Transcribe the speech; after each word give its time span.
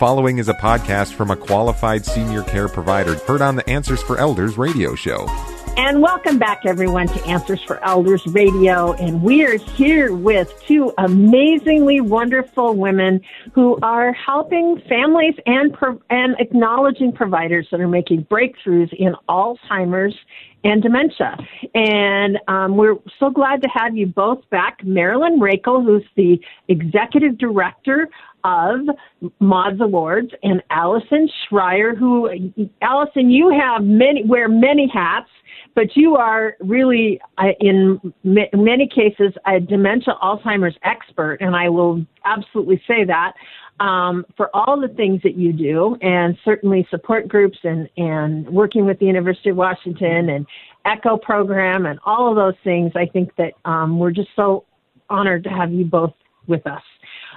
following 0.00 0.38
is 0.38 0.48
a 0.48 0.54
podcast 0.54 1.12
from 1.12 1.30
a 1.30 1.36
qualified 1.36 2.06
senior 2.06 2.42
care 2.44 2.68
provider 2.68 3.16
heard 3.16 3.42
on 3.42 3.54
the 3.54 3.68
Answers 3.68 4.02
for 4.02 4.16
Elders 4.16 4.56
radio 4.56 4.94
show. 4.94 5.26
And 5.76 6.00
welcome 6.00 6.38
back, 6.38 6.64
everyone, 6.64 7.06
to 7.08 7.24
Answers 7.26 7.62
for 7.64 7.84
Elders 7.84 8.26
Radio. 8.26 8.94
And 8.94 9.22
we 9.22 9.44
are 9.44 9.58
here 9.58 10.14
with 10.14 10.58
two 10.66 10.94
amazingly 10.96 12.00
wonderful 12.00 12.74
women 12.76 13.20
who 13.52 13.78
are 13.82 14.14
helping 14.14 14.80
families 14.88 15.34
and, 15.44 15.76
and 16.08 16.34
acknowledging 16.38 17.12
providers 17.12 17.68
that 17.70 17.78
are 17.78 17.86
making 17.86 18.24
breakthroughs 18.24 18.90
in 18.94 19.14
Alzheimer's 19.28 20.16
and 20.64 20.82
dementia. 20.82 21.36
And 21.74 22.38
um, 22.48 22.76
we're 22.76 22.96
so 23.18 23.30
glad 23.30 23.62
to 23.62 23.68
have 23.68 23.96
you 23.96 24.06
both 24.06 24.48
back. 24.50 24.84
Marilyn 24.84 25.40
Raichle, 25.40 25.84
who's 25.84 26.04
the 26.16 26.40
executive 26.68 27.38
director 27.38 28.08
of 28.44 28.80
Maudes 29.40 29.80
Awards, 29.80 30.30
and 30.42 30.62
Allison 30.70 31.28
Schreier, 31.50 31.96
who, 31.96 32.30
Allison, 32.82 33.30
you 33.30 33.50
have 33.50 33.82
many, 33.82 34.24
wear 34.24 34.48
many 34.48 34.88
hats 34.92 35.28
but 35.74 35.96
you 35.96 36.16
are 36.16 36.56
really, 36.60 37.20
uh, 37.38 37.52
in 37.60 38.00
many 38.24 38.88
cases, 38.88 39.32
a 39.46 39.60
dementia 39.60 40.14
Alzheimer's 40.22 40.76
expert, 40.82 41.38
and 41.40 41.54
I 41.54 41.68
will 41.68 42.04
absolutely 42.24 42.82
say 42.86 43.04
that 43.04 43.32
um, 43.80 44.24
for 44.36 44.54
all 44.54 44.80
the 44.80 44.88
things 44.94 45.20
that 45.22 45.36
you 45.36 45.52
do, 45.52 45.96
and 46.02 46.36
certainly 46.44 46.86
support 46.90 47.26
groups 47.26 47.58
and 47.64 47.88
and 47.96 48.48
working 48.48 48.86
with 48.86 48.98
the 48.98 49.06
University 49.06 49.50
of 49.50 49.56
Washington 49.56 50.28
and 50.28 50.46
ECHO 50.84 51.16
program 51.18 51.86
and 51.86 51.98
all 52.04 52.30
of 52.30 52.36
those 52.36 52.58
things. 52.62 52.92
I 52.94 53.06
think 53.06 53.34
that 53.36 53.54
um, 53.64 53.98
we're 53.98 54.10
just 54.12 54.30
so 54.36 54.64
honored 55.08 55.44
to 55.44 55.50
have 55.50 55.72
you 55.72 55.84
both 55.84 56.14
with 56.46 56.66
us. 56.66 56.82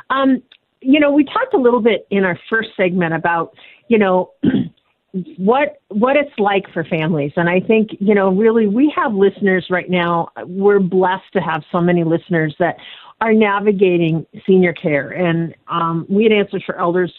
Um, 0.09 0.43
you 0.81 0.99
know, 0.99 1.11
we 1.11 1.23
talked 1.23 1.53
a 1.53 1.57
little 1.57 1.81
bit 1.81 2.05
in 2.11 2.23
our 2.23 2.37
first 2.49 2.69
segment 2.75 3.13
about, 3.13 3.55
you 3.87 3.97
know, 3.97 4.31
what 5.37 5.79
what 5.89 6.15
it's 6.15 6.33
like 6.39 6.63
for 6.73 6.83
families 6.85 7.31
and 7.35 7.47
i 7.47 7.59
think 7.59 7.91
you 7.99 8.15
know 8.15 8.31
really 8.31 8.65
we 8.65 8.91
have 8.95 9.13
listeners 9.13 9.67
right 9.69 9.87
now 9.87 10.27
we're 10.47 10.79
blessed 10.79 11.31
to 11.31 11.39
have 11.39 11.61
so 11.71 11.79
many 11.79 12.03
listeners 12.03 12.55
that 12.57 12.77
are 13.21 13.33
navigating 13.33 14.25
senior 14.45 14.73
care. 14.73 15.09
And 15.09 15.55
um, 15.67 16.05
we 16.09 16.25
at 16.25 16.31
answers 16.31 16.63
for 16.65 16.77
elders. 16.79 17.13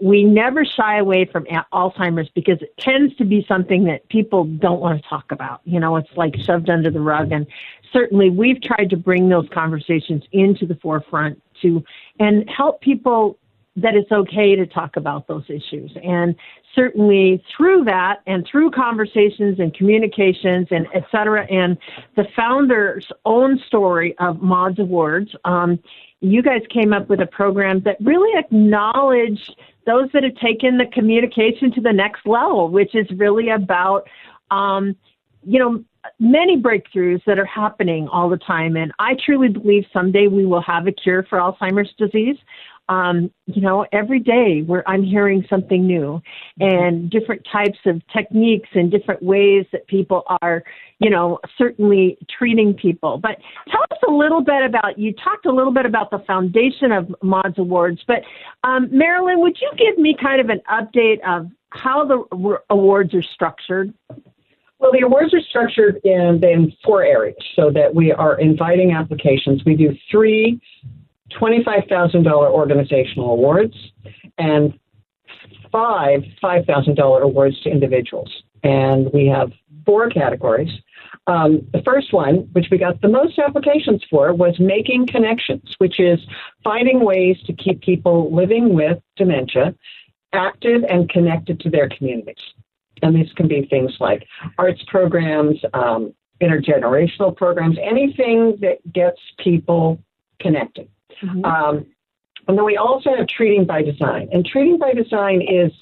We 0.00 0.24
never 0.24 0.64
shy 0.64 0.98
away 0.98 1.26
from 1.26 1.46
alzheimer's 1.72 2.28
because 2.34 2.60
it 2.62 2.76
tends 2.78 3.14
to 3.16 3.24
be 3.24 3.44
something 3.46 3.84
that 3.84 4.08
people 4.08 4.44
don't 4.44 4.80
want 4.80 5.02
to 5.02 5.08
talk 5.08 5.30
about. 5.30 5.60
You 5.64 5.78
know 5.78 5.96
it's 5.96 6.10
like 6.16 6.34
shoved 6.36 6.70
under 6.70 6.90
the 6.90 7.00
rug. 7.00 7.30
And 7.32 7.46
certainly 7.92 8.30
we've 8.30 8.60
tried 8.60 8.90
to 8.90 8.96
bring 8.96 9.28
those 9.28 9.48
conversations 9.52 10.24
into 10.32 10.66
the 10.66 10.76
forefront 10.76 11.40
to 11.62 11.84
and 12.18 12.48
help 12.48 12.80
people 12.80 13.38
that 13.76 13.94
it's 13.94 14.10
okay 14.10 14.56
to 14.56 14.66
talk 14.66 14.96
about 14.96 15.26
those 15.26 15.44
issues. 15.48 15.92
And 16.02 16.34
certainly 16.74 17.44
through 17.54 17.84
that 17.84 18.22
and 18.26 18.46
through 18.50 18.70
conversations 18.70 19.58
and 19.58 19.74
communications 19.74 20.68
and 20.70 20.86
et 20.94 21.04
cetera, 21.10 21.46
and 21.46 21.76
the 22.16 22.26
founder's 22.34 23.06
own 23.24 23.60
story 23.66 24.16
of 24.18 24.36
Maudes 24.36 24.78
Awards, 24.78 25.30
um, 25.44 25.78
you 26.20 26.42
guys 26.42 26.62
came 26.70 26.94
up 26.94 27.08
with 27.10 27.20
a 27.20 27.26
program 27.26 27.80
that 27.80 27.98
really 28.00 28.38
acknowledged 28.38 29.54
those 29.84 30.08
that 30.12 30.24
have 30.24 30.34
taken 30.36 30.78
the 30.78 30.86
communication 30.86 31.70
to 31.72 31.80
the 31.80 31.92
next 31.92 32.26
level, 32.26 32.70
which 32.70 32.94
is 32.94 33.06
really 33.16 33.50
about, 33.50 34.08
um, 34.50 34.96
you 35.44 35.58
know, 35.58 35.84
many 36.18 36.60
breakthroughs 36.60 37.22
that 37.26 37.38
are 37.38 37.44
happening 37.44 38.08
all 38.08 38.28
the 38.28 38.38
time. 38.38 38.76
And 38.76 38.92
I 38.98 39.16
truly 39.24 39.48
believe 39.48 39.84
someday 39.92 40.28
we 40.28 40.46
will 40.46 40.62
have 40.62 40.86
a 40.86 40.92
cure 40.92 41.24
for 41.24 41.38
Alzheimer's 41.38 41.92
disease 41.98 42.36
um, 42.88 43.30
you 43.46 43.60
know, 43.60 43.86
every 43.92 44.20
day 44.20 44.62
where 44.62 44.88
I'm 44.88 45.02
hearing 45.02 45.44
something 45.50 45.86
new 45.86 46.20
and 46.60 47.10
different 47.10 47.46
types 47.50 47.78
of 47.86 48.00
techniques 48.14 48.68
and 48.74 48.90
different 48.90 49.22
ways 49.22 49.66
that 49.72 49.86
people 49.88 50.24
are, 50.40 50.62
you 51.00 51.10
know, 51.10 51.38
certainly 51.58 52.16
treating 52.38 52.74
people. 52.74 53.18
But 53.18 53.38
tell 53.70 53.82
us 53.90 53.98
a 54.06 54.10
little 54.10 54.42
bit 54.42 54.64
about, 54.64 54.98
you 54.98 55.12
talked 55.12 55.46
a 55.46 55.52
little 55.52 55.72
bit 55.72 55.86
about 55.86 56.10
the 56.10 56.20
foundation 56.26 56.92
of 56.92 57.06
Maudes 57.22 57.58
Awards, 57.58 58.02
but 58.06 58.22
um, 58.64 58.88
Marilyn, 58.90 59.40
would 59.40 59.56
you 59.60 59.70
give 59.76 59.98
me 59.98 60.16
kind 60.20 60.40
of 60.40 60.48
an 60.48 60.60
update 60.70 61.18
of 61.26 61.50
how 61.70 62.06
the 62.06 62.58
awards 62.70 63.14
are 63.14 63.22
structured? 63.22 63.92
Well, 64.78 64.92
the 64.92 65.04
awards 65.04 65.32
are 65.32 65.40
structured 65.40 66.00
in, 66.04 66.40
in 66.42 66.72
four 66.84 67.02
areas 67.02 67.36
so 67.54 67.70
that 67.70 67.94
we 67.94 68.12
are 68.12 68.38
inviting 68.38 68.92
applications. 68.92 69.64
We 69.64 69.74
do 69.74 69.96
three 70.10 70.60
$25,000 71.32 72.26
organizational 72.26 73.30
awards 73.30 73.74
and 74.38 74.78
five 75.72 76.22
$5,000 76.42 77.22
awards 77.22 77.60
to 77.62 77.70
individuals. 77.70 78.30
And 78.62 79.12
we 79.12 79.26
have 79.26 79.52
four 79.84 80.08
categories. 80.08 80.70
Um, 81.26 81.66
the 81.72 81.82
first 81.82 82.12
one, 82.12 82.48
which 82.52 82.68
we 82.70 82.78
got 82.78 83.00
the 83.00 83.08
most 83.08 83.38
applications 83.38 84.02
for, 84.08 84.32
was 84.32 84.58
making 84.58 85.08
connections, 85.08 85.74
which 85.78 85.98
is 85.98 86.20
finding 86.62 87.04
ways 87.04 87.36
to 87.46 87.52
keep 87.52 87.80
people 87.80 88.34
living 88.34 88.74
with 88.74 88.98
dementia 89.16 89.74
active 90.32 90.84
and 90.88 91.08
connected 91.08 91.60
to 91.60 91.70
their 91.70 91.88
communities. 91.88 92.42
And 93.02 93.14
these 93.14 93.32
can 93.32 93.48
be 93.48 93.66
things 93.66 93.92
like 94.00 94.26
arts 94.58 94.82
programs, 94.86 95.58
um, 95.74 96.14
intergenerational 96.40 97.36
programs, 97.36 97.76
anything 97.82 98.58
that 98.60 98.78
gets 98.92 99.20
people 99.38 99.98
connected. 100.40 100.88
Mm-hmm. 101.22 101.44
Um, 101.44 101.86
and 102.48 102.56
then 102.56 102.64
we 102.64 102.76
also 102.76 103.10
have 103.16 103.26
treating 103.26 103.64
by 103.64 103.82
design. 103.82 104.28
And 104.32 104.44
treating 104.44 104.78
by 104.78 104.92
design 104.92 105.42
is 105.42 105.72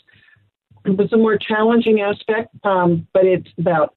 was 0.86 1.12
a 1.12 1.16
more 1.16 1.38
challenging 1.38 2.00
aspect, 2.00 2.54
um, 2.64 3.06
but 3.14 3.24
it's 3.24 3.48
about 3.58 3.94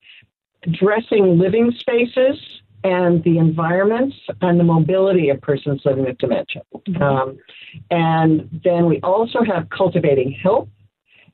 addressing 0.64 1.38
living 1.38 1.74
spaces 1.80 2.38
and 2.84 3.24
the 3.24 3.38
environments 3.38 4.16
and 4.42 4.60
the 4.60 4.64
mobility 4.64 5.30
of 5.30 5.42
persons 5.42 5.82
living 5.84 6.06
with 6.06 6.18
dementia. 6.18 6.62
Mm-hmm. 6.76 7.02
Um, 7.02 7.38
and 7.92 8.62
then 8.64 8.86
we 8.86 9.02
also 9.02 9.40
have 9.44 9.70
cultivating 9.70 10.32
health, 10.32 10.70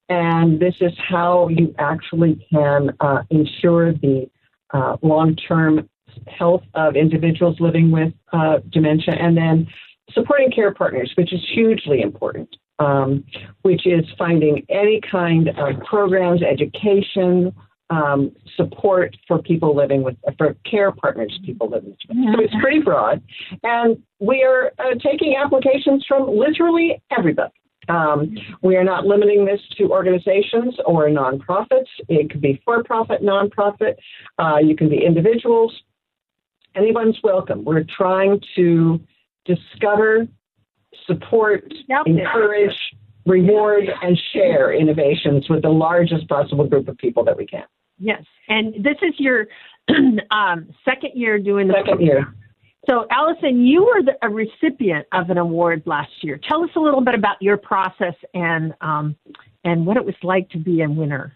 and 0.09 0.59
this 0.59 0.75
is 0.81 0.93
how 0.97 1.49
you 1.49 1.73
actually 1.77 2.45
can 2.51 2.91
uh, 2.99 3.23
ensure 3.29 3.93
the 3.93 4.29
uh, 4.73 4.97
long 5.01 5.35
term 5.35 5.87
health 6.27 6.63
of 6.73 6.95
individuals 6.95 7.59
living 7.59 7.91
with 7.91 8.13
uh, 8.31 8.59
dementia. 8.69 9.15
And 9.15 9.37
then 9.37 9.67
supporting 10.11 10.51
care 10.51 10.73
partners, 10.73 11.11
which 11.15 11.33
is 11.33 11.41
hugely 11.53 12.01
important, 12.01 12.55
um, 12.79 13.23
which 13.61 13.85
is 13.85 14.05
finding 14.17 14.65
any 14.69 15.01
kind 15.09 15.49
of 15.49 15.79
programs, 15.85 16.41
education, 16.43 17.53
um, 17.89 18.31
support 18.55 19.15
for 19.27 19.41
people 19.41 19.75
living 19.75 20.03
with, 20.03 20.15
for 20.37 20.55
care 20.69 20.91
partners, 20.91 21.37
people 21.45 21.69
living 21.69 21.91
with. 21.91 21.99
So 22.33 22.41
it's 22.41 22.53
pretty 22.61 22.79
broad. 22.79 23.21
And 23.63 24.01
we 24.19 24.43
are 24.43 24.71
uh, 24.79 24.95
taking 25.03 25.35
applications 25.35 26.05
from 26.07 26.29
literally 26.35 27.01
everybody. 27.15 27.53
Um, 27.89 28.35
we 28.61 28.77
are 28.77 28.83
not 28.83 29.05
limiting 29.05 29.45
this 29.45 29.59
to 29.77 29.91
organizations 29.91 30.75
or 30.85 31.09
nonprofits. 31.09 31.89
It 32.07 32.29
could 32.29 32.41
be 32.41 32.61
for 32.63 32.83
profit, 32.83 33.21
nonprofit. 33.21 33.95
Uh, 34.39 34.57
you 34.63 34.75
can 34.75 34.89
be 34.89 35.03
individuals. 35.05 35.73
Anyone's 36.75 37.17
welcome. 37.23 37.63
We're 37.65 37.85
trying 37.95 38.41
to 38.55 38.99
discover, 39.45 40.27
support, 41.07 41.63
encourage, 42.05 42.75
reward, 43.25 43.85
and 44.01 44.19
share 44.33 44.73
innovations 44.73 45.49
with 45.49 45.61
the 45.61 45.69
largest 45.69 46.27
possible 46.27 46.67
group 46.67 46.87
of 46.87 46.97
people 46.97 47.23
that 47.25 47.37
we 47.37 47.45
can. 47.45 47.63
Yes, 47.97 48.23
and 48.49 48.73
this 48.83 48.97
is 49.01 49.13
your 49.17 49.47
um, 50.31 50.69
second 50.83 51.11
year 51.13 51.39
doing 51.39 51.67
the 51.67 51.75
second 51.85 52.01
year. 52.01 52.33
So, 52.89 53.05
Allison, 53.11 53.65
you 53.65 53.83
were 53.83 54.03
the, 54.03 54.13
a 54.21 54.29
recipient 54.29 55.07
of 55.13 55.29
an 55.29 55.37
award 55.37 55.83
last 55.85 56.11
year. 56.21 56.37
Tell 56.49 56.63
us 56.63 56.69
a 56.75 56.79
little 56.79 57.01
bit 57.01 57.15
about 57.15 57.41
your 57.41 57.55
process 57.55 58.15
and 58.33 58.73
um, 58.81 59.15
and 59.63 59.85
what 59.85 59.95
it 59.95 60.03
was 60.03 60.15
like 60.21 60.49
to 60.49 60.57
be 60.57 60.81
a 60.81 60.89
winner. 60.89 61.33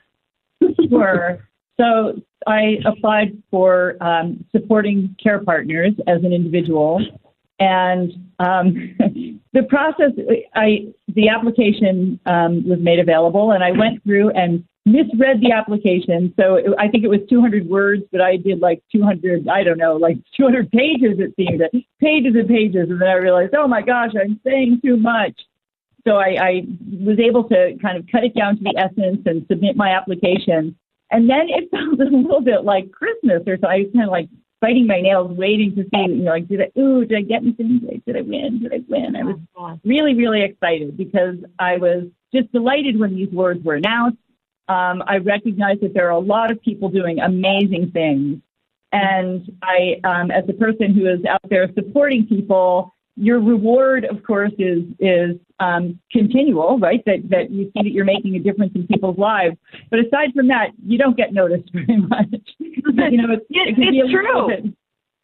Sure. 0.90 1.48
So, 1.80 2.22
I 2.46 2.78
applied 2.86 3.42
for 3.50 4.02
um, 4.02 4.44
supporting 4.52 5.16
care 5.22 5.40
partners 5.40 5.94
as 6.08 6.24
an 6.24 6.34
individual, 6.34 7.00
and 7.60 8.12
um, 8.40 8.96
the 9.54 9.64
process, 9.70 10.12
I 10.56 10.94
the 11.08 11.30
application 11.30 12.20
um, 12.26 12.68
was 12.68 12.80
made 12.80 13.00
available, 13.00 13.52
and 13.52 13.64
I 13.64 13.72
went 13.72 14.04
through 14.04 14.30
and 14.32 14.64
misread 14.86 15.42
the 15.42 15.52
application. 15.52 16.34
So 16.40 16.56
it, 16.56 16.66
I 16.80 16.88
think 16.88 17.04
it 17.04 17.10
was 17.10 17.20
200 17.30 17.68
words, 17.68 18.04
but 18.12 18.22
I 18.22 18.38
did 18.38 18.60
like 18.60 18.82
200, 18.92 19.48
I 19.50 19.64
don't 19.64 19.78
know, 19.78 19.96
like 19.96 20.18
200 20.38 20.72
pages. 20.72 21.20
It 21.20 21.34
seemed 21.36 21.62
pages 22.00 22.36
and 22.36 22.48
pages, 22.48 22.90
and 22.90 23.02
then 23.02 23.10
I 23.10 23.14
realized, 23.14 23.54
oh 23.56 23.68
my 23.68 23.82
gosh, 23.82 24.12
I'm 24.20 24.40
saying 24.46 24.82
too 24.84 24.98
much. 24.98 25.34
So 26.08 26.16
I, 26.16 26.38
I 26.40 26.62
was 27.04 27.20
able 27.20 27.44
to 27.50 27.76
kind 27.82 27.98
of 27.98 28.06
cut 28.10 28.24
it 28.24 28.34
down 28.34 28.58
to 28.58 28.64
the 28.64 28.78
essence 28.78 29.24
and 29.26 29.46
submit 29.50 29.76
my 29.76 29.90
application. 29.90 30.78
And 31.12 31.30
then 31.30 31.48
it 31.50 31.70
felt 31.72 32.00
a 32.00 32.16
little 32.16 32.42
bit 32.42 32.64
like 32.64 32.92
Christmas 32.92 33.42
or 33.46 33.58
so. 33.60 33.68
I 33.68 33.80
was 33.80 33.88
kind 33.94 34.06
of 34.06 34.12
like 34.12 34.30
biting 34.60 34.88
my 34.88 35.02
nails, 35.02 35.32
waiting 35.38 35.76
to 35.76 35.84
see, 35.84 36.02
you 36.02 36.24
know, 36.24 36.32
like, 36.32 36.48
did 36.48 36.62
I, 36.62 36.80
ooh, 36.80 37.06
did 37.06 37.18
I 37.18 37.22
get 37.22 37.44
anything? 37.44 37.80
Did 37.80 37.90
I, 37.90 38.02
did 38.06 38.18
I 38.18 38.22
win? 38.22 38.60
Did 38.62 38.74
I 38.74 38.80
win? 38.88 39.16
I 39.16 39.24
was 39.24 39.80
really, 39.84 40.16
really 40.16 40.42
excited 40.42 40.98
because 40.98 41.36
I 41.60 41.78
was 41.78 42.06
just 42.34 42.52
delighted 42.52 43.00
when 43.00 43.16
these 43.16 43.30
words 43.30 43.64
were 43.64 43.76
announced. 43.76 44.18
Um, 44.68 45.04
I 45.08 45.18
recognize 45.18 45.80
that 45.82 45.94
there 45.94 46.08
are 46.08 46.12
a 46.12 46.20
lot 46.20 46.52
of 46.52 46.62
people 46.62 46.90
doing 46.90 47.20
amazing 47.20 47.92
things. 47.92 48.42
And 48.92 49.50
I, 49.62 50.00
um, 50.04 50.32
as 50.32 50.44
a 50.50 50.54
person 50.54 50.94
who 50.94 51.08
is 51.08 51.24
out 51.26 51.42
there 51.50 51.72
supporting 51.74 52.26
people, 52.26 52.94
your 53.18 53.40
reward, 53.40 54.06
of 54.06 54.24
course, 54.24 54.52
is 54.60 54.84
is 55.00 55.36
um, 55.60 56.00
continual, 56.12 56.78
right? 56.78 57.04
That 57.06 57.28
that 57.30 57.50
you 57.52 57.66
see 57.66 57.84
that 57.84 57.92
you're 57.92 58.06
making 58.06 58.36
a 58.36 58.40
difference 58.40 58.74
in 58.76 58.86
people's 58.88 59.18
lives. 59.18 59.58
But 59.90 60.00
aside 60.00 60.34
from 60.36 60.48
that, 60.50 60.68
you 60.86 60.98
don't 60.98 61.18
get 61.18 61.34
noticed 61.34 61.70
very 61.74 61.98
much. 61.98 62.28
you 62.60 63.18
know, 63.18 63.34
it's, 63.34 63.46
it, 63.50 63.78
it 63.78 63.96
it's 63.96 64.12
true. 64.12 64.48
Bit, 64.48 64.66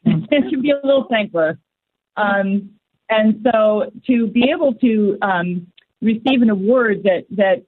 it 0.31 0.49
can 0.49 0.61
be 0.61 0.71
a 0.71 0.79
little 0.83 1.05
thankless. 1.09 1.55
Um, 2.17 2.71
and 3.09 3.45
so 3.51 3.91
to 4.07 4.27
be 4.27 4.49
able 4.49 4.73
to 4.75 5.17
um, 5.21 5.67
receive 6.01 6.41
an 6.41 6.49
award 6.49 7.03
that 7.03 7.25
that 7.31 7.63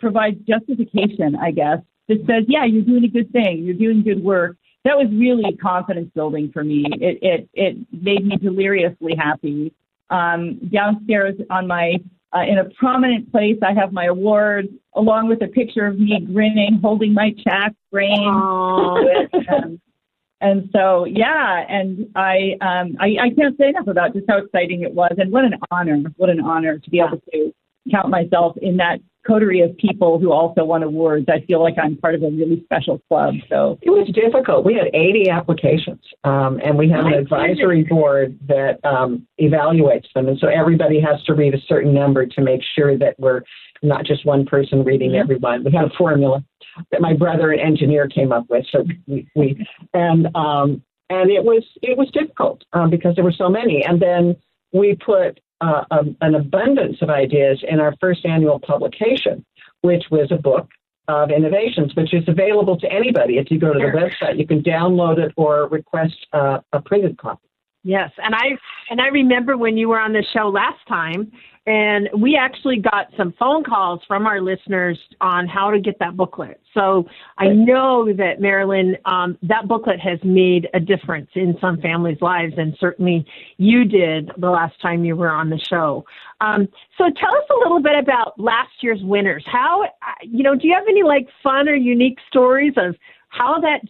provides 0.00 0.38
justification, 0.46 1.36
I 1.36 1.52
guess, 1.52 1.78
that 2.08 2.18
says, 2.26 2.44
yeah, 2.48 2.64
you're 2.64 2.82
doing 2.82 3.04
a 3.04 3.08
good 3.08 3.30
thing, 3.32 3.62
you're 3.62 3.76
doing 3.76 4.02
good 4.02 4.22
work, 4.22 4.56
that 4.84 4.96
was 4.96 5.08
really 5.12 5.56
confidence 5.56 6.10
building 6.14 6.50
for 6.52 6.64
me. 6.64 6.86
It 6.92 7.18
it 7.22 7.48
it 7.54 7.76
made 7.92 8.26
me 8.26 8.36
deliriously 8.36 9.14
happy. 9.16 9.72
Um, 10.10 10.58
downstairs 10.70 11.36
on 11.50 11.66
my 11.66 11.96
uh, 12.34 12.42
in 12.42 12.58
a 12.58 12.64
prominent 12.78 13.30
place, 13.30 13.58
I 13.62 13.74
have 13.74 13.92
my 13.92 14.06
award 14.06 14.68
along 14.94 15.28
with 15.28 15.42
a 15.42 15.48
picture 15.48 15.86
of 15.86 15.98
me 15.98 16.18
grinning, 16.20 16.80
holding 16.82 17.12
my 17.12 17.34
check, 17.44 17.74
brain. 17.90 18.26
um, 18.26 19.80
and 20.40 20.68
so, 20.72 21.04
yeah, 21.04 21.64
and 21.68 22.06
I, 22.14 22.56
um, 22.60 22.96
I 22.98 23.16
I 23.20 23.30
can't 23.36 23.56
say 23.58 23.68
enough 23.68 23.86
about 23.86 24.14
just 24.14 24.26
how 24.28 24.38
exciting 24.38 24.82
it 24.82 24.94
was, 24.94 25.12
and 25.18 25.30
what 25.30 25.44
an 25.44 25.54
honor, 25.70 26.02
what 26.16 26.30
an 26.30 26.40
honor 26.40 26.78
to 26.78 26.90
be 26.90 27.00
able 27.00 27.20
to 27.32 27.54
count 27.90 28.08
myself 28.08 28.56
in 28.62 28.78
that 28.78 29.00
coterie 29.26 29.60
of 29.60 29.76
people 29.76 30.18
who 30.18 30.32
also 30.32 30.64
won 30.64 30.82
awards. 30.82 31.26
I 31.28 31.44
feel 31.46 31.62
like 31.62 31.76
I'm 31.82 31.96
part 31.96 32.14
of 32.14 32.22
a 32.22 32.30
really 32.30 32.62
special 32.64 32.98
club. 33.08 33.34
So 33.48 33.78
it 33.82 33.90
was 33.90 34.08
difficult. 34.08 34.64
We 34.64 34.74
had 34.74 34.88
80 34.92 35.30
applications, 35.30 36.00
um, 36.24 36.60
and 36.64 36.76
we 36.76 36.88
have 36.90 37.06
an 37.06 37.14
advisory 37.14 37.84
board 37.84 38.38
that 38.48 38.84
um, 38.84 39.26
evaluates 39.40 40.12
them, 40.14 40.28
and 40.28 40.38
so 40.38 40.48
everybody 40.48 41.00
has 41.00 41.22
to 41.24 41.34
read 41.34 41.54
a 41.54 41.60
certain 41.68 41.94
number 41.94 42.26
to 42.26 42.40
make 42.40 42.62
sure 42.74 42.98
that 42.98 43.18
we're 43.18 43.42
not 43.82 44.04
just 44.04 44.24
one 44.24 44.46
person 44.46 44.84
reading 44.84 45.16
everyone. 45.16 45.64
We 45.64 45.72
had 45.72 45.84
a 45.84 45.90
formula 45.96 46.44
that 46.90 47.00
my 47.00 47.14
brother, 47.14 47.50
an 47.50 47.60
engineer, 47.60 48.08
came 48.08 48.32
up 48.32 48.46
with. 48.48 48.64
So 48.70 48.84
we, 49.06 49.28
we 49.34 49.66
and 49.92 50.28
um, 50.36 50.82
and 51.10 51.30
it 51.30 51.44
was 51.44 51.64
it 51.82 51.98
was 51.98 52.10
difficult 52.12 52.64
um, 52.72 52.90
because 52.90 53.14
there 53.14 53.24
were 53.24 53.32
so 53.32 53.48
many, 53.48 53.84
and 53.84 54.00
then 54.00 54.36
we 54.72 54.96
put 55.04 55.40
uh, 55.62 55.84
a, 55.90 56.04
an 56.20 56.34
abundance 56.34 56.98
of 57.00 57.08
ideas 57.08 57.62
in 57.66 57.80
our 57.80 57.94
first 58.00 58.26
annual 58.26 58.58
publication, 58.58 59.44
which 59.82 60.04
was 60.10 60.30
a 60.30 60.36
book 60.36 60.68
of 61.08 61.30
innovations, 61.30 61.94
which 61.94 62.12
is 62.12 62.24
available 62.28 62.76
to 62.78 62.90
anybody. 62.90 63.38
If 63.38 63.50
you 63.50 63.58
go 63.58 63.72
to 63.72 63.78
the 63.78 63.86
website, 63.86 64.38
you 64.38 64.46
can 64.46 64.62
download 64.62 65.18
it 65.18 65.32
or 65.36 65.68
request 65.68 66.14
uh, 66.32 66.58
a 66.72 66.82
printed 66.82 67.16
copy. 67.18 67.48
Yes, 67.84 68.10
and 68.18 68.34
I 68.34 68.56
and 68.90 69.00
I 69.00 69.08
remember 69.08 69.56
when 69.56 69.76
you 69.76 69.88
were 69.88 69.98
on 69.98 70.12
the 70.12 70.24
show 70.32 70.48
last 70.48 70.78
time, 70.86 71.32
and 71.66 72.08
we 72.16 72.36
actually 72.36 72.78
got 72.78 73.06
some 73.16 73.32
phone 73.38 73.62
calls 73.62 74.00
from 74.08 74.26
our 74.26 74.40
listeners 74.40 74.98
on 75.20 75.46
how 75.46 75.70
to 75.70 75.78
get 75.78 75.96
that 76.00 76.16
booklet. 76.16 76.60
So 76.74 77.06
I 77.38 77.48
know 77.48 78.12
that 78.12 78.40
Marilyn, 78.40 78.96
um, 79.04 79.38
that 79.42 79.68
booklet 79.68 80.00
has 80.00 80.18
made 80.24 80.68
a 80.74 80.80
difference 80.80 81.30
in 81.34 81.56
some 81.60 81.80
families' 81.80 82.18
lives, 82.20 82.54
and 82.56 82.76
certainly 82.80 83.24
you 83.58 83.84
did 83.84 84.30
the 84.38 84.50
last 84.50 84.80
time 84.80 85.04
you 85.04 85.14
were 85.14 85.30
on 85.30 85.50
the 85.50 85.60
show. 85.70 86.04
Um, 86.40 86.66
so 86.98 87.04
tell 87.04 87.36
us 87.36 87.44
a 87.50 87.58
little 87.58 87.80
bit 87.80 87.96
about 87.96 88.38
last 88.40 88.72
year's 88.80 89.00
winners. 89.02 89.44
How, 89.46 89.84
you 90.22 90.42
know, 90.42 90.56
do 90.56 90.66
you 90.66 90.74
have 90.74 90.88
any 90.88 91.04
like 91.04 91.28
fun 91.42 91.68
or 91.68 91.76
unique 91.76 92.18
stories 92.28 92.72
of 92.76 92.96
how 93.28 93.60
that 93.60 93.82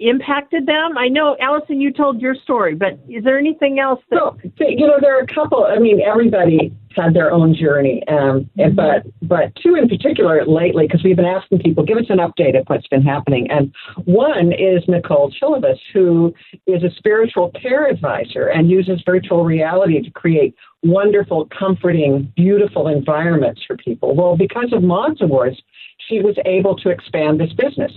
impacted 0.00 0.66
them? 0.66 0.98
I 0.98 1.08
know, 1.08 1.36
Allison, 1.40 1.80
you 1.80 1.92
told 1.92 2.20
your 2.20 2.34
story, 2.34 2.74
but 2.74 2.98
is 3.08 3.22
there 3.22 3.38
anything 3.38 3.78
else 3.78 4.00
that? 4.10 4.18
You 4.58 4.86
know, 4.86 4.98
there 5.00 5.16
are 5.18 5.22
a 5.22 5.26
couple. 5.26 5.64
I 5.64 5.78
mean, 5.78 6.00
everybody 6.00 6.72
had 6.96 7.14
their 7.14 7.30
own 7.30 7.54
journey, 7.54 8.02
um, 8.08 8.50
mm-hmm. 8.58 8.74
but 8.74 9.06
but 9.22 9.54
two 9.62 9.76
in 9.76 9.88
particular 9.88 10.44
lately, 10.44 10.86
because 10.86 11.04
we've 11.04 11.16
been 11.16 11.24
asking 11.24 11.60
people, 11.60 11.84
give 11.84 11.98
us 11.98 12.06
an 12.08 12.18
update 12.18 12.58
of 12.58 12.64
what's 12.66 12.88
been 12.88 13.02
happening. 13.02 13.48
And 13.50 13.72
one 14.04 14.52
is 14.52 14.82
Nicole 14.88 15.32
Chilibus, 15.40 15.78
who 15.92 16.34
is 16.66 16.82
a 16.82 16.90
spiritual 16.96 17.50
care 17.50 17.86
advisor 17.88 18.48
and 18.48 18.70
uses 18.70 19.02
virtual 19.06 19.44
reality 19.44 20.02
to 20.02 20.10
create 20.10 20.54
wonderful, 20.82 21.46
comforting, 21.56 22.32
beautiful 22.36 22.88
environments 22.88 23.62
for 23.66 23.76
people. 23.76 24.16
Well, 24.16 24.36
because 24.36 24.72
of 24.72 24.82
Maudes 24.82 25.20
Awards, 25.20 25.60
she 26.08 26.20
was 26.20 26.36
able 26.44 26.74
to 26.76 26.88
expand 26.88 27.38
this 27.38 27.52
business. 27.52 27.92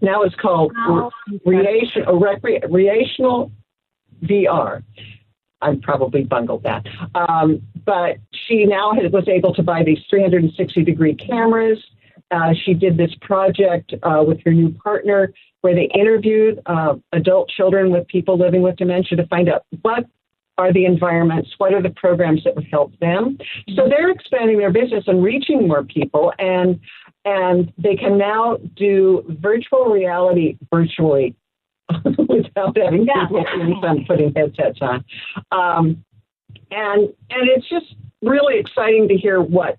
Now 0.00 0.22
it's 0.22 0.34
called 0.34 0.72
oh, 0.76 1.10
recreation, 1.44 2.04
recreational 2.08 3.52
VR. 4.22 4.82
I 5.62 5.76
probably 5.82 6.24
bungled 6.24 6.62
that. 6.62 6.86
Um, 7.14 7.62
but 7.84 8.16
she 8.32 8.64
now 8.64 8.92
has, 8.92 9.12
was 9.12 9.28
able 9.28 9.54
to 9.54 9.62
buy 9.62 9.82
these 9.82 9.98
360 10.08 10.84
degree 10.84 11.14
cameras. 11.14 11.78
Uh, 12.30 12.54
she 12.64 12.74
did 12.74 12.96
this 12.96 13.14
project 13.20 13.92
uh, 14.02 14.22
with 14.26 14.40
her 14.44 14.52
new 14.52 14.70
partner 14.70 15.32
where 15.62 15.74
they 15.74 15.90
interviewed 15.94 16.60
uh, 16.66 16.94
adult 17.12 17.48
children 17.50 17.90
with 17.90 18.06
people 18.08 18.38
living 18.38 18.62
with 18.62 18.76
dementia 18.76 19.16
to 19.16 19.26
find 19.26 19.48
out 19.48 19.64
what 19.82 20.06
are 20.56 20.72
the 20.72 20.84
environments, 20.84 21.50
what 21.58 21.72
are 21.72 21.82
the 21.82 21.90
programs 21.90 22.44
that 22.44 22.54
would 22.54 22.66
help 22.70 22.96
them. 22.98 23.38
So 23.74 23.88
they're 23.88 24.10
expanding 24.10 24.58
their 24.58 24.70
business 24.70 25.04
and 25.06 25.22
reaching 25.22 25.66
more 25.66 25.82
people, 25.82 26.32
and 26.38 26.78
and 27.24 27.72
they 27.76 27.96
can 27.96 28.16
now 28.16 28.56
do 28.76 29.24
virtual 29.40 29.86
reality 29.86 30.56
virtually 30.72 31.34
without 32.04 32.76
having 32.76 33.06
yeah. 33.06 33.26
people 33.26 33.84
in 33.84 34.04
putting 34.06 34.32
headsets 34.34 34.78
on. 34.80 35.04
Um, 35.52 36.04
and 36.70 37.02
and 37.30 37.48
it's 37.48 37.68
just 37.68 37.94
really 38.22 38.58
exciting 38.58 39.08
to 39.08 39.16
hear 39.16 39.40
what 39.40 39.76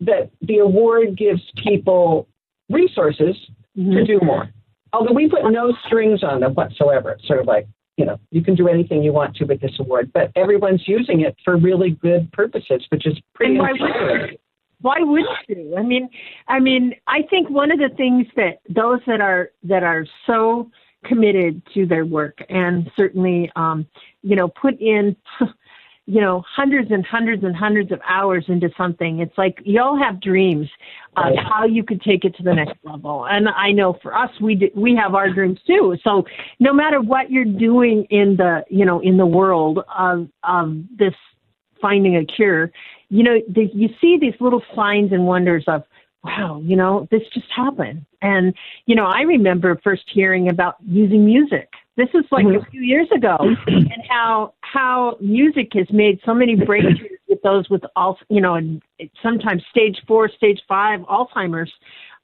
that 0.00 0.30
the 0.42 0.58
award 0.58 1.16
gives 1.16 1.42
people 1.62 2.28
resources 2.68 3.36
mm-hmm. 3.76 3.92
to 3.92 4.04
do 4.04 4.20
more. 4.22 4.48
Although 4.92 5.12
we 5.12 5.28
put 5.28 5.50
no 5.50 5.74
strings 5.86 6.22
on 6.22 6.40
them 6.40 6.54
whatsoever. 6.54 7.12
It's 7.12 7.26
sort 7.26 7.40
of 7.40 7.46
like, 7.46 7.66
you 7.96 8.06
know, 8.06 8.18
you 8.30 8.42
can 8.42 8.54
do 8.54 8.68
anything 8.68 9.02
you 9.02 9.12
want 9.12 9.36
to 9.36 9.44
with 9.44 9.60
this 9.60 9.72
award, 9.78 10.10
but 10.14 10.30
everyone's 10.34 10.86
using 10.86 11.20
it 11.22 11.36
for 11.44 11.56
really 11.56 11.90
good 11.90 12.30
purposes, 12.32 12.86
which 12.90 13.06
is 13.06 13.18
pretty 13.34 13.56
inspiring 13.56 14.38
why 14.80 14.96
would 15.00 15.24
you? 15.48 15.74
I 15.76 15.82
mean, 15.82 16.08
I 16.46 16.60
mean, 16.60 16.94
I 17.06 17.22
think 17.28 17.50
one 17.50 17.70
of 17.70 17.78
the 17.78 17.90
things 17.96 18.26
that 18.36 18.60
those 18.68 19.00
that 19.06 19.20
are 19.20 19.50
that 19.64 19.82
are 19.82 20.06
so 20.26 20.70
committed 21.04 21.62
to 21.74 21.86
their 21.86 22.04
work 22.04 22.38
and 22.48 22.90
certainly, 22.96 23.50
um, 23.56 23.86
you 24.22 24.36
know, 24.36 24.48
put 24.48 24.78
in, 24.80 25.16
you 26.06 26.20
know, 26.20 26.42
hundreds 26.48 26.90
and 26.90 27.04
hundreds 27.04 27.44
and 27.44 27.54
hundreds 27.54 27.92
of 27.92 28.00
hours 28.08 28.44
into 28.48 28.70
something. 28.76 29.20
It's 29.20 29.36
like 29.36 29.58
you 29.64 29.80
all 29.80 29.98
have 29.98 30.20
dreams 30.20 30.68
of 31.16 31.34
how 31.36 31.66
you 31.66 31.84
could 31.84 32.00
take 32.02 32.24
it 32.24 32.34
to 32.36 32.42
the 32.42 32.54
next 32.54 32.78
level. 32.82 33.26
And 33.26 33.48
I 33.48 33.72
know 33.72 33.98
for 34.02 34.16
us, 34.16 34.30
we 34.40 34.54
do, 34.54 34.68
we 34.74 34.94
have 34.96 35.14
our 35.14 35.32
dreams 35.32 35.58
too. 35.66 35.96
So 36.02 36.24
no 36.60 36.72
matter 36.72 37.00
what 37.00 37.30
you're 37.30 37.44
doing 37.44 38.06
in 38.10 38.36
the, 38.36 38.64
you 38.70 38.84
know, 38.84 39.00
in 39.00 39.16
the 39.16 39.26
world 39.26 39.80
of 39.96 40.28
of 40.44 40.76
this 40.96 41.14
finding 41.80 42.16
a 42.16 42.24
cure, 42.24 42.72
you 43.10 43.22
know, 43.22 43.40
the, 43.48 43.70
you 43.72 43.88
see 44.00 44.18
these 44.20 44.34
little 44.40 44.62
signs 44.74 45.12
and 45.12 45.26
wonders 45.26 45.64
of, 45.66 45.82
wow, 46.24 46.60
you 46.64 46.76
know, 46.76 47.08
this 47.10 47.22
just 47.32 47.46
happened. 47.54 48.04
And, 48.22 48.54
you 48.86 48.94
know, 48.94 49.06
I 49.06 49.22
remember 49.22 49.80
first 49.82 50.04
hearing 50.12 50.48
about 50.48 50.76
using 50.86 51.24
music. 51.24 51.68
This 51.96 52.08
is 52.14 52.24
like 52.30 52.46
mm-hmm. 52.46 52.64
a 52.64 52.70
few 52.70 52.82
years 52.82 53.08
ago, 53.14 53.36
and 53.66 54.02
how 54.08 54.54
how 54.60 55.16
music 55.20 55.70
has 55.74 55.86
made 55.90 56.20
so 56.24 56.32
many 56.32 56.54
breakthroughs 56.54 57.18
with 57.28 57.42
those 57.42 57.68
with 57.70 57.82
all, 57.96 58.18
you 58.28 58.40
know, 58.40 58.54
and 58.54 58.80
sometimes 59.20 59.64
stage 59.70 59.96
four, 60.06 60.28
stage 60.28 60.60
five 60.68 61.00
Alzheimer's 61.00 61.72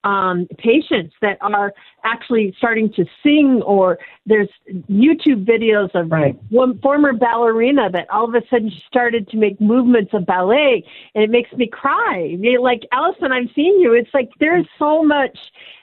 um, 0.04 0.46
patients 0.58 1.14
that 1.22 1.38
are 1.40 1.72
actually 2.04 2.54
starting 2.58 2.92
to 2.92 3.04
sing, 3.22 3.62
or 3.64 3.98
there's 4.26 4.48
YouTube 4.90 5.46
videos 5.46 5.92
of 5.94 6.10
right. 6.10 6.38
one 6.50 6.78
former 6.80 7.12
ballerina 7.12 7.90
that 7.90 8.08
all 8.10 8.28
of 8.28 8.34
a 8.34 8.46
sudden 8.50 8.70
she 8.70 8.82
started 8.86 9.26
to 9.28 9.36
make 9.36 9.60
movements 9.60 10.12
of 10.12 10.26
ballet, 10.26 10.84
and 11.14 11.24
it 11.24 11.30
makes 11.30 11.50
me 11.52 11.66
cry. 11.66 12.36
Like 12.60 12.82
Allison, 12.92 13.32
I'm 13.32 13.50
seeing 13.54 13.78
you. 13.80 13.94
It's 13.94 14.12
like 14.12 14.28
there's 14.40 14.66
so 14.78 15.02
much 15.02 15.36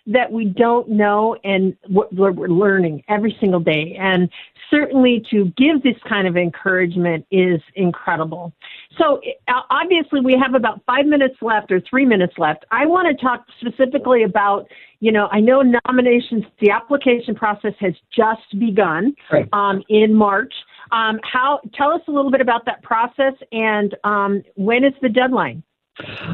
that 0.07 0.31
we 0.31 0.45
don't 0.45 0.89
know, 0.89 1.35
and 1.43 1.75
what 1.87 2.13
we're 2.13 2.31
learning 2.47 3.03
every 3.07 3.35
single 3.39 3.59
day. 3.59 3.97
And 3.99 4.29
certainly 4.71 5.23
to 5.29 5.53
give 5.57 5.83
this 5.83 5.97
kind 6.07 6.27
of 6.27 6.37
encouragement 6.37 7.25
is 7.29 7.61
incredible. 7.75 8.53
So 8.97 9.21
uh, 9.47 9.61
obviously 9.69 10.21
we 10.21 10.35
have 10.41 10.55
about 10.55 10.81
five 10.85 11.05
minutes 11.05 11.35
left 11.41 11.71
or 11.71 11.81
three 11.89 12.05
minutes 12.05 12.33
left. 12.37 12.65
I 12.71 12.85
want 12.85 13.07
to 13.07 13.23
talk 13.23 13.45
specifically 13.59 14.23
about, 14.23 14.67
you 14.99 15.11
know, 15.11 15.27
I 15.31 15.39
know 15.39 15.61
nominations, 15.61 16.45
the 16.59 16.71
application 16.71 17.35
process 17.35 17.73
has 17.79 17.93
just 18.15 18.59
begun 18.59 19.13
right. 19.31 19.47
um, 19.53 19.83
in 19.89 20.15
March. 20.15 20.53
Um, 20.91 21.19
how 21.23 21.59
tell 21.75 21.91
us 21.91 22.01
a 22.07 22.11
little 22.11 22.31
bit 22.31 22.41
about 22.41 22.65
that 22.65 22.81
process 22.81 23.33
and 23.51 23.95
um, 24.03 24.43
when 24.55 24.83
is 24.83 24.93
the 25.01 25.09
deadline? 25.09 25.63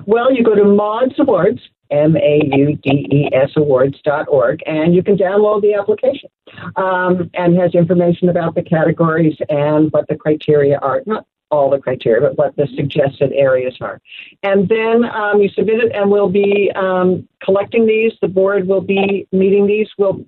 Well, 0.05 0.33
you 0.33 0.43
go 0.43 0.55
to 0.55 0.63
Maudes 0.63 1.17
Awards, 1.19 1.59
M 1.91 2.15
A 2.17 2.41
U 2.53 2.75
D 2.75 3.07
E 3.11 3.29
S 3.33 3.51
awards.org, 3.55 4.59
and 4.65 4.95
you 4.95 5.03
can 5.03 5.17
download 5.17 5.61
the 5.61 5.73
application. 5.73 6.29
Um, 6.75 7.29
and 7.33 7.57
has 7.57 7.75
information 7.75 8.29
about 8.29 8.55
the 8.55 8.63
categories 8.63 9.35
and 9.49 9.91
what 9.91 10.07
the 10.07 10.15
criteria 10.15 10.79
are. 10.79 11.01
Not 11.05 11.25
all 11.51 11.69
the 11.69 11.77
criteria, 11.77 12.21
but 12.21 12.37
what 12.37 12.55
the 12.55 12.67
suggested 12.75 13.31
areas 13.33 13.77
are. 13.81 14.01
And 14.43 14.67
then 14.67 15.05
um, 15.05 15.41
you 15.41 15.49
submit 15.49 15.83
it, 15.83 15.91
and 15.93 16.09
we'll 16.09 16.29
be 16.29 16.71
um, 16.75 17.27
collecting 17.43 17.85
these. 17.85 18.13
The 18.21 18.27
board 18.27 18.67
will 18.67 18.81
be 18.81 19.27
meeting 19.31 19.67
these. 19.67 19.87
We'll 19.97 20.25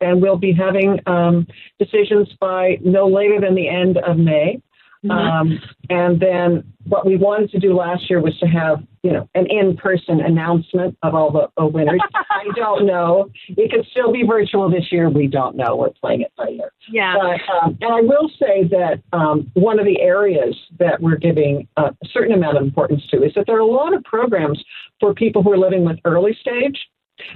and 0.00 0.20
we'll 0.20 0.36
be 0.36 0.52
having 0.52 0.98
um, 1.06 1.46
decisions 1.78 2.28
by 2.40 2.78
no 2.84 3.06
later 3.06 3.40
than 3.40 3.54
the 3.54 3.68
end 3.68 3.98
of 3.98 4.18
May. 4.18 4.60
Mm-hmm. 5.04 5.10
Um, 5.10 5.60
and 5.90 6.20
then 6.20 6.64
what 6.84 7.06
we 7.06 7.16
wanted 7.16 7.50
to 7.52 7.58
do 7.58 7.74
last 7.74 8.10
year 8.10 8.20
was 8.20 8.36
to 8.38 8.46
have, 8.46 8.82
you 9.02 9.12
know, 9.12 9.28
an 9.34 9.46
in-person 9.46 10.20
announcement 10.20 10.96
of 11.02 11.14
all 11.14 11.30
the, 11.32 11.66
winners. 11.66 12.00
I 12.14 12.44
don't 12.54 12.86
know. 12.86 13.30
It 13.48 13.70
could 13.70 13.84
still 13.90 14.12
be 14.12 14.24
virtual 14.24 14.70
this 14.70 14.92
year. 14.92 15.10
We 15.10 15.26
don't 15.26 15.56
know. 15.56 15.76
We're 15.76 15.90
playing 15.90 16.22
it 16.22 16.32
by 16.36 16.50
ear. 16.50 16.72
Yeah. 16.88 17.16
But, 17.16 17.40
um, 17.52 17.78
and 17.80 17.92
I 17.92 18.00
will 18.00 18.30
say 18.38 18.64
that 18.68 19.02
um, 19.12 19.50
one 19.54 19.80
of 19.80 19.86
the 19.86 20.00
areas 20.00 20.56
that 20.78 21.00
we're 21.00 21.16
giving 21.16 21.66
a 21.76 21.92
certain 22.12 22.34
amount 22.34 22.58
of 22.58 22.62
importance 22.62 23.04
to 23.08 23.24
is 23.24 23.32
that 23.34 23.46
there 23.46 23.56
are 23.56 23.60
a 23.60 23.66
lot 23.66 23.92
of 23.92 24.04
programs 24.04 24.62
for 25.00 25.14
people 25.14 25.42
who 25.42 25.52
are 25.52 25.58
living 25.58 25.84
with 25.84 25.98
early 26.04 26.36
stage, 26.40 26.78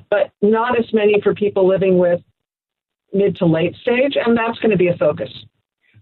but 0.09 0.31
not 0.43 0.79
as 0.79 0.93
many 0.93 1.21
for 1.21 1.35
people 1.35 1.67
living 1.67 1.99
with 1.99 2.21
mid 3.13 3.37
to 3.37 3.47
late 3.47 3.75
stage, 3.77 4.17
and 4.17 4.37
that's 4.37 4.59
going 4.59 4.71
to 4.71 4.77
be 4.77 4.89
a 4.89 4.97
focus. 4.97 5.31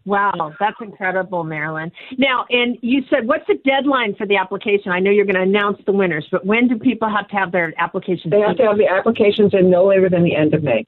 Wow, 0.06 0.52
that's 0.60 0.76
incredible, 0.82 1.44
Marilyn. 1.44 1.90
Now, 2.18 2.44
and 2.50 2.76
you 2.82 3.02
said, 3.08 3.26
what's 3.26 3.46
the 3.46 3.58
deadline 3.64 4.14
for 4.16 4.26
the 4.26 4.36
application? 4.36 4.92
I 4.92 5.00
know 5.00 5.10
you're 5.10 5.24
going 5.24 5.36
to 5.36 5.42
announce 5.42 5.78
the 5.86 5.92
winners, 5.92 6.26
but 6.30 6.44
when 6.44 6.68
do 6.68 6.78
people 6.78 7.08
have 7.08 7.26
to 7.28 7.36
have 7.36 7.52
their 7.52 7.72
applications? 7.78 8.30
They 8.30 8.40
have 8.40 8.56
to 8.58 8.64
have 8.64 8.76
the 8.76 8.86
applications 8.86 9.54
in 9.54 9.70
no 9.70 9.86
later 9.86 10.10
than 10.10 10.22
the 10.22 10.36
end 10.36 10.52
of 10.52 10.62
May. 10.62 10.86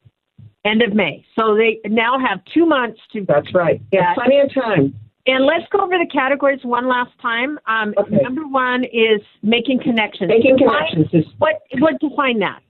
End 0.67 0.83
of 0.83 0.95
May. 0.95 1.25
So 1.39 1.57
they 1.57 1.81
now 1.89 2.19
have 2.19 2.41
two 2.53 2.67
months 2.67 3.01
to. 3.13 3.25
That's 3.25 3.55
right. 3.55 3.81
Yeah, 3.91 4.15
plenty 4.15 4.39
of 4.41 4.53
time. 4.53 4.95
And 5.27 5.45
let's 5.47 5.65
go 5.71 5.81
over 5.81 5.97
the 5.99 6.09
categories 6.13 6.61
one 6.63 6.87
last 6.89 7.13
time. 7.21 7.59
Um, 7.67 7.95
okay. 7.99 8.17
Number 8.23 8.47
one 8.47 8.85
is 8.85 9.21
making 9.43 9.81
connections. 9.81 10.29
Making 10.29 10.59
connections 10.59 11.07
is 11.13 11.25
what. 11.39 11.63
What 11.79 11.99
define 12.01 12.41
that? 12.41 12.61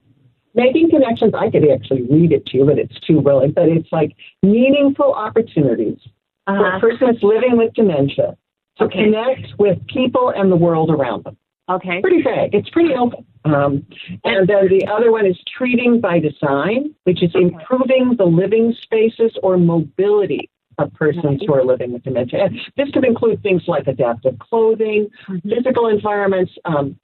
Making 0.53 0.89
connections. 0.91 1.33
I 1.37 1.49
could 1.49 1.69
actually 1.69 2.03
read 2.03 2.31
it 2.31 2.45
to 2.47 2.57
you, 2.57 2.65
but 2.65 2.79
it's 2.79 2.99
too 3.01 3.21
early. 3.27 3.49
But 3.49 3.69
it's 3.69 3.91
like 3.91 4.15
meaningful 4.43 5.13
opportunities 5.13 5.99
uh-huh. 6.47 6.57
for 6.57 6.69
a 6.69 6.79
person 6.79 7.07
that's 7.11 7.23
living 7.23 7.57
with 7.57 7.73
dementia 7.73 8.37
to 8.77 8.83
okay. 8.85 9.03
connect 9.03 9.59
with 9.59 9.77
people 9.87 10.33
and 10.35 10.51
the 10.51 10.55
world 10.55 10.89
around 10.89 11.23
them. 11.25 11.37
Okay. 11.69 11.99
Pretty 12.01 12.21
vague. 12.21 12.53
It's 12.53 12.69
pretty 12.69 12.93
open. 12.93 13.25
Um, 13.43 13.85
and 14.23 14.47
then 14.47 14.67
the 14.69 14.87
other 14.91 15.11
one 15.11 15.25
is 15.25 15.37
treating 15.57 15.99
by 15.99 16.19
design, 16.19 16.95
which 17.03 17.21
is 17.21 17.31
improving 17.35 18.15
the 18.17 18.25
living 18.25 18.73
spaces 18.83 19.31
or 19.43 19.57
mobility 19.57 20.49
of 20.77 20.93
persons 20.93 21.41
who 21.45 21.53
are 21.53 21.65
living 21.65 21.91
with 21.91 22.03
dementia. 22.03 22.45
And 22.45 22.59
this 22.77 22.89
could 22.93 23.03
include 23.03 23.41
things 23.41 23.63
like 23.67 23.87
adaptive 23.87 24.37
clothing, 24.39 25.09
mm-hmm. 25.27 25.49
physical 25.49 25.87
environments, 25.87 26.51
um, 26.65 26.97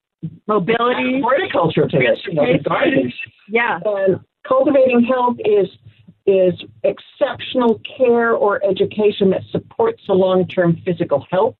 mobility, 0.47 1.21
horticulture 1.21 1.87
to 1.87 1.97
this, 1.97 2.19
you 2.25 2.35
know, 2.35 2.45
gardens. 2.63 3.13
Yeah. 3.49 3.79
And 3.83 4.19
cultivating 4.47 5.03
health 5.03 5.37
is 5.39 5.67
is 6.25 6.53
exceptional 6.83 7.81
care 7.97 8.31
or 8.31 8.63
education 8.63 9.29
that 9.31 9.43
supports 9.51 10.01
the 10.07 10.13
long 10.13 10.47
term 10.47 10.77
physical 10.85 11.25
health 11.29 11.55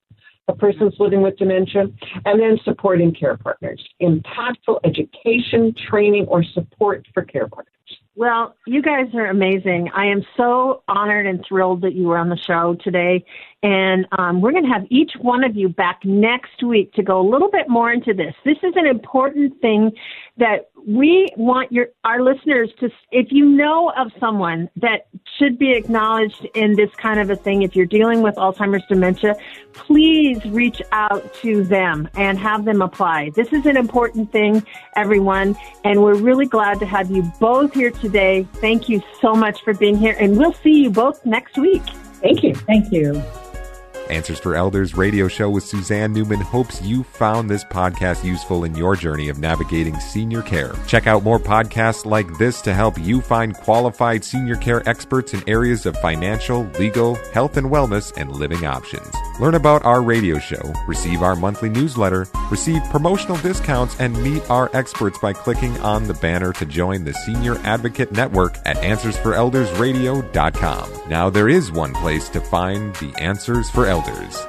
of 0.47 0.57
persons 0.57 0.93
living 0.99 1.21
with 1.21 1.37
dementia, 1.37 1.85
and 2.25 2.39
then 2.39 2.59
supporting 2.65 3.13
care 3.13 3.37
partners, 3.37 3.81
impactful 4.01 4.79
education, 4.83 5.73
training, 5.89 6.25
or 6.27 6.43
support 6.43 7.07
for 7.13 7.23
care 7.23 7.47
partners. 7.47 7.69
Well, 8.15 8.55
you 8.67 8.81
guys 8.81 9.07
are 9.15 9.27
amazing. 9.27 9.89
I 9.93 10.07
am 10.07 10.23
so 10.37 10.83
honored 10.87 11.25
and 11.25 11.43
thrilled 11.47 11.81
that 11.81 11.93
you 11.93 12.07
were 12.07 12.17
on 12.17 12.29
the 12.29 12.37
show 12.37 12.75
today. 12.83 13.25
And 13.63 14.05
um, 14.17 14.41
we're 14.41 14.51
going 14.51 14.65
to 14.65 14.69
have 14.69 14.85
each 14.89 15.13
one 15.21 15.45
of 15.45 15.55
you 15.55 15.69
back 15.69 16.01
next 16.03 16.61
week 16.61 16.91
to 16.93 17.01
go 17.01 17.21
a 17.21 17.27
little 17.27 17.49
bit 17.49 17.69
more 17.69 17.93
into 17.93 18.13
this. 18.13 18.35
This 18.43 18.57
is 18.61 18.73
an 18.75 18.85
important 18.85 19.59
thing 19.61 19.91
that 20.37 20.69
we 20.85 21.31
want 21.37 21.71
your 21.71 21.87
our 22.03 22.21
listeners 22.21 22.69
to. 22.81 22.89
If 23.11 23.27
you 23.31 23.45
know 23.45 23.93
of 23.95 24.11
someone 24.19 24.69
that 24.75 25.07
should 25.37 25.57
be 25.57 25.71
acknowledged 25.71 26.45
in 26.55 26.75
this 26.75 26.89
kind 26.95 27.21
of 27.21 27.29
a 27.29 27.37
thing, 27.37 27.61
if 27.61 27.73
you're 27.73 27.85
dealing 27.85 28.21
with 28.21 28.35
Alzheimer's 28.35 28.83
dementia, 28.89 29.35
please 29.71 30.43
reach 30.45 30.81
out 30.91 31.33
to 31.35 31.63
them 31.63 32.09
and 32.15 32.37
have 32.37 32.65
them 32.65 32.81
apply. 32.81 33.29
This 33.33 33.53
is 33.53 33.65
an 33.65 33.77
important 33.77 34.29
thing, 34.33 34.61
everyone, 34.97 35.55
and 35.85 36.03
we're 36.03 36.15
really 36.15 36.47
glad 36.47 36.79
to 36.79 36.85
have 36.85 37.09
you 37.09 37.23
both 37.39 37.73
here 37.73 37.91
today. 37.91 38.45
Thank 38.55 38.89
you 38.89 39.01
so 39.21 39.33
much 39.33 39.61
for 39.63 39.73
being 39.73 39.97
here, 39.97 40.17
and 40.19 40.37
we'll 40.37 40.53
see 40.53 40.83
you 40.83 40.89
both 40.89 41.25
next 41.25 41.57
week. 41.57 41.83
Thank 42.21 42.43
you. 42.43 42.55
Thank 42.55 42.91
you. 42.91 43.23
Answers 44.09 44.39
for 44.39 44.55
Elders 44.55 44.95
radio 44.95 45.27
show 45.27 45.49
with 45.49 45.63
Suzanne 45.63 46.11
Newman 46.11 46.41
hopes 46.41 46.81
you 46.81 47.03
found 47.03 47.49
this 47.49 47.63
podcast 47.63 48.23
useful 48.23 48.65
in 48.65 48.75
your 48.75 48.95
journey 48.95 49.29
of 49.29 49.39
navigating 49.39 49.97
senior 49.99 50.41
care. 50.41 50.75
Check 50.87 51.07
out 51.07 51.23
more 51.23 51.39
podcasts 51.39 52.05
like 52.05 52.37
this 52.37 52.61
to 52.61 52.73
help 52.73 52.99
you 52.99 53.21
find 53.21 53.55
qualified 53.55 54.23
senior 54.23 54.55
care 54.55 54.87
experts 54.87 55.33
in 55.33 55.41
areas 55.47 55.85
of 55.85 55.95
financial, 55.97 56.63
legal, 56.77 57.15
health 57.33 57.55
and 57.57 57.67
wellness, 57.67 58.11
and 58.17 58.31
living 58.31 58.65
options. 58.65 59.07
Learn 59.39 59.55
about 59.55 59.83
our 59.83 60.03
radio 60.03 60.37
show, 60.37 60.61
receive 60.85 61.23
our 61.23 61.35
monthly 61.35 61.69
newsletter, 61.69 62.27
receive 62.51 62.83
promotional 62.91 63.37
discounts, 63.37 63.99
and 63.99 64.21
meet 64.21 64.47
our 64.49 64.69
experts 64.73 65.17
by 65.17 65.33
clicking 65.33 65.75
on 65.79 66.03
the 66.03 66.13
banner 66.13 66.53
to 66.53 66.67
join 66.67 67.03
the 67.03 67.15
Senior 67.15 67.57
Advocate 67.63 68.11
Network 68.11 68.59
at 68.63 68.77
AnswersForEldersRadio.com. 68.77 71.09
Now 71.09 71.31
there 71.31 71.49
is 71.49 71.71
one 71.71 71.93
place 71.93 72.29
to 72.29 72.41
find 72.41 72.93
the 72.97 73.11
answers 73.17 73.71
for 73.71 73.87
elders. 73.87 74.45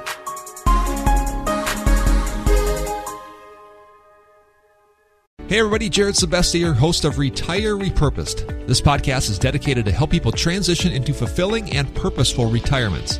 Hey 5.47 5.59
everybody, 5.59 5.89
Jared 5.89 6.15
Sebestier, 6.15 6.75
host 6.75 7.05
of 7.05 7.17
Retire 7.17 7.75
Repurposed. 7.75 8.67
This 8.67 8.81
podcast 8.81 9.29
is 9.29 9.39
dedicated 9.39 9.85
to 9.85 9.91
help 9.91 10.11
people 10.11 10.31
transition 10.31 10.91
into 10.91 11.13
fulfilling 11.13 11.75
and 11.75 11.93
purposeful 11.95 12.51
retirements. 12.51 13.19